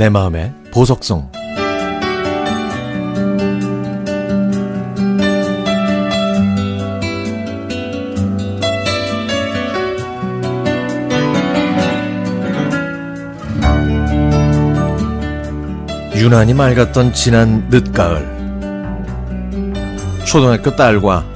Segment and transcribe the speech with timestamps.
[0.00, 1.30] 내 마음의 보석성
[16.16, 18.24] 유난히 맑았던 지난 늦가을
[20.24, 21.26] 초등학교 딸과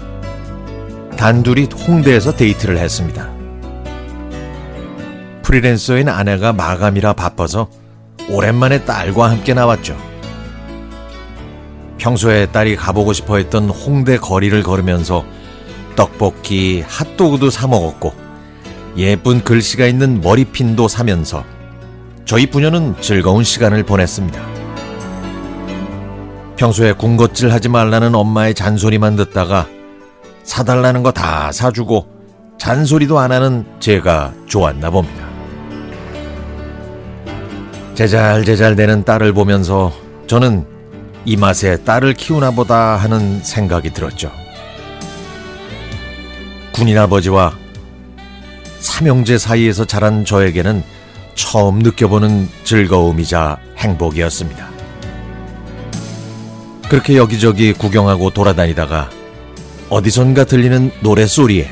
[1.19, 3.29] 단둘이 홍대에서 데이트를 했습니다.
[5.43, 7.69] 프리랜서인 아내가 마감이라 바빠서
[8.29, 9.97] 오랜만에 딸과 함께 나왔죠.
[11.99, 15.25] 평소에 딸이 가보고 싶어 했던 홍대 거리를 걸으면서
[15.97, 18.13] 떡볶이, 핫도그도 사 먹었고
[18.97, 21.45] 예쁜 글씨가 있는 머리핀도 사면서
[22.25, 24.41] 저희 부녀는 즐거운 시간을 보냈습니다.
[26.57, 29.67] 평소에 군것질 하지 말라는 엄마의 잔소리만 듣다가
[30.45, 32.07] 사달라는 거 다 사주고
[32.59, 35.24] 잔소리도 안 하는 제가 좋았나 봅니다.
[37.95, 39.93] 제잘제잘 되는 딸을 보면서
[40.27, 40.67] 저는
[41.25, 44.33] 이 맛에 딸을 키우나 보다 하는 생각이 들었죠.
[46.73, 47.57] 군인 아버지와
[48.81, 50.83] 삼형제 사이에서 자란 저에게는
[51.35, 54.69] 처음 느껴보는 즐거움이자 행복이었습니다.
[56.89, 59.09] 그렇게 여기저기 구경하고 돌아다니다가
[59.89, 61.71] 어디선가 들리는 노래소리에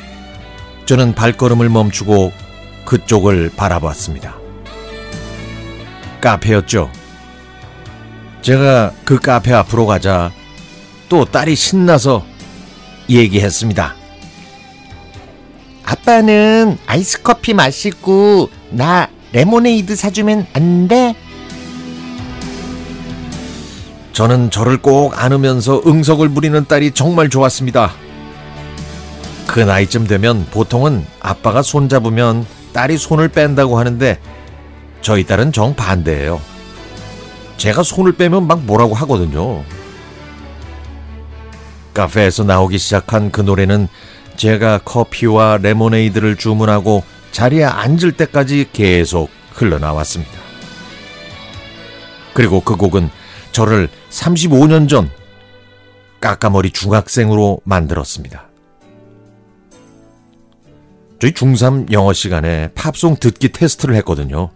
[0.87, 2.33] 저는 발걸음을 멈추고
[2.85, 4.42] 그쪽을 바라봤습니다.
[6.23, 6.91] 카페였죠.
[8.41, 10.33] 제가 그 카페 앞으로 가자
[11.11, 12.25] 또 딸이 신나서
[13.11, 13.95] 얘기했습니다.
[15.85, 21.15] 아빠는 아이스 커피 마시고 나 레모네이드 사주면 안 돼?
[24.13, 27.93] 저는 저를 꼭 안으면서 응석을 부리는 딸이 정말 좋았습니다.
[29.47, 34.19] 그 나이쯤 되면 보통은 아빠가 손 잡으면 딸이 손을 뺀다고 하는데
[35.03, 36.41] 저희 딸은 정반대예요.
[37.57, 39.63] 제가 손을 빼면 막 뭐라고 하거든요.
[41.93, 43.89] 카페에서 나오기 시작한 그 노래는
[44.37, 50.33] 제가 커피와 레모네이드를 주문하고 자리에 앉을 때까지 계속 흘러나왔습니다.
[52.33, 53.11] 그리고 그 곡은
[53.53, 55.11] 저를 35년 전
[56.21, 58.49] 까까머리 중학생으로 만들었습니다.
[61.21, 64.51] 저희 중3 영어 시간에 팝송 듣기 테스트를 했거든요.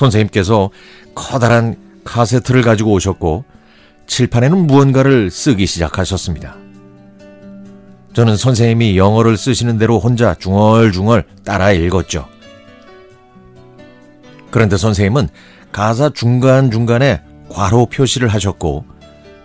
[0.00, 0.70] 선생님께서
[1.14, 3.44] 커다란 카세트를 가지고 오셨고
[4.06, 6.56] 칠판에는 무언가를 쓰기 시작하셨습니다.
[8.14, 12.26] 저는 선생님이 영어를 쓰시는 대로 혼자 중얼중얼 따라 읽었죠.
[14.50, 15.28] 그런데 선생님은
[15.70, 18.84] 가사 중간중간에 괄호 표시를 하셨고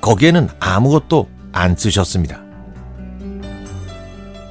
[0.02, 2.42] 거기에는 아무것도 안 쓰셨습니다.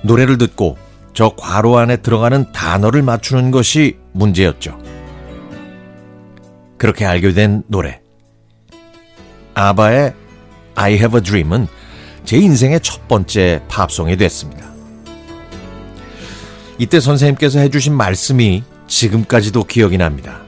[0.03, 0.77] 노래를 듣고
[1.15, 4.84] 저 괄호 안에 들어가는 단어를 맞추는 것이 문제였죠.
[6.79, 8.01] 그렇게 알게 된 노래.
[9.55, 10.15] 아바의
[10.75, 11.67] I Have a Dream은
[12.25, 14.65] 제 인생의 첫 번째 팝송이 됐습니다.
[16.79, 20.41] 이때 선생님께서 해주신 말씀이 지금까지도 기억이 납니다.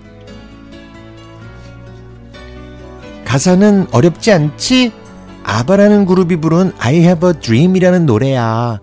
[3.25, 4.93] 가사는 어렵지 않지?
[5.45, 8.81] 아바라는 그룹이 부른 I Have a Dream이라는 노래야.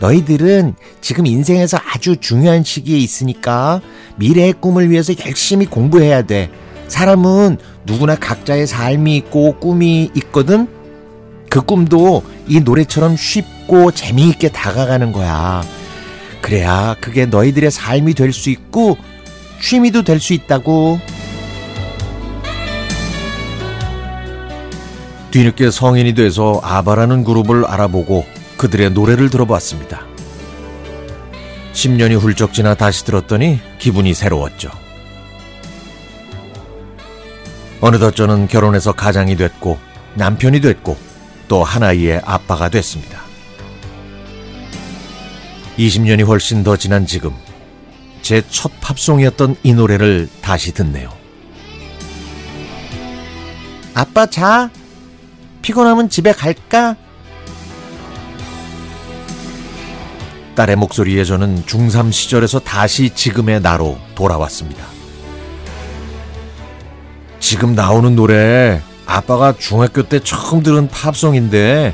[0.00, 3.80] 너희들은 지금 인생에서 아주 중요한 시기에 있으니까
[4.16, 6.50] 미래의 꿈을 위해서 열심히 공부해야 돼.
[6.92, 10.68] 사람은 누구나 각자의 삶이 있고 꿈이 있거든?
[11.48, 15.62] 그 꿈도 이 노래처럼 쉽고 재미있게 다가가는 거야.
[16.42, 18.96] 그래야 그게 너희들의 삶이 될 수 있고
[19.60, 21.00] 취미도 될 수 있다고.
[25.30, 28.26] 뒤늦게 성인이 돼서 아바라는 그룹을 알아보고
[28.58, 30.02] 그들의 노래를 들어봤습니다.
[31.72, 34.70] 10년이 훌쩍 지나 다시 들었더니 기분이 새로웠죠.
[37.82, 39.78] 어느덧 저는 결혼해서 가장이 됐고
[40.14, 40.96] 남편이 됐고
[41.48, 43.20] 또 하나의 아빠가 됐습니다.
[45.78, 47.32] 20년이 훨씬 더 지난 지금
[48.22, 51.10] 제 첫 팝송이었던 이 노래를 다시 듣네요.
[53.94, 54.70] 아빠 자.
[55.60, 56.96] 피곤하면 집에 갈까?
[60.54, 64.91] 딸의 목소리에 저는 중3 시절에서 다시 지금의 나로 돌아왔습니다.
[67.42, 71.92] 지금 나오는 노래 아빠가 중학교 때 처음 들은 팝송인데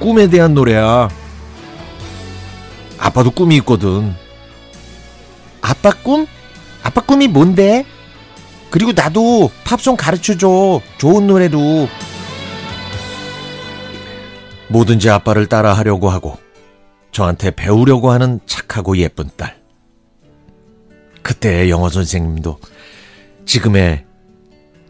[0.00, 1.08] 꿈에 대한 노래야.
[2.98, 4.12] 아빠도 꿈이 있거든.
[5.62, 6.26] 아빠 꿈?
[6.82, 7.86] 아빠 꿈이 뭔데?
[8.68, 10.80] 그리고 나도 팝송 가르쳐줘.
[10.98, 11.88] 좋은 노래로.
[14.68, 16.38] 뭐든지 아빠를 따라 하려고 하고
[17.12, 19.56] 저한테 배우려고 하는 착하고 예쁜 딸.
[21.22, 22.58] 그때의 영어 선생님도
[23.46, 24.05] 지금의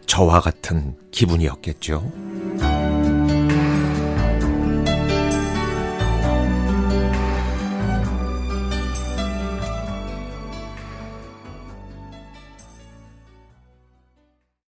[0.07, 2.11] 저와 같은 기분이었겠죠.